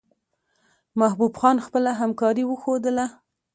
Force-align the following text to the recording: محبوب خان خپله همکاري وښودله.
محبوب 0.99 1.33
خان 1.39 1.57
خپله 1.65 1.91
همکاري 2.01 2.43
وښودله. 2.47 3.05